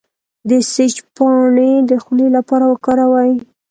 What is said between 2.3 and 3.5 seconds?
لپاره وکاروئ